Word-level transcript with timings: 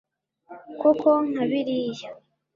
koko 0.79 1.09
nka 1.29 1.43
biriya 1.49 2.09